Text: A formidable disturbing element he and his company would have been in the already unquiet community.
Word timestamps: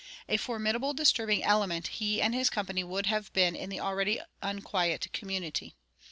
A 0.27 0.37
formidable 0.37 0.95
disturbing 0.95 1.43
element 1.43 1.85
he 1.99 2.23
and 2.23 2.33
his 2.33 2.49
company 2.49 2.83
would 2.83 3.05
have 3.05 3.31
been 3.33 3.55
in 3.55 3.69
the 3.69 3.79
already 3.81 4.19
unquiet 4.41 5.05
community. 5.13 5.75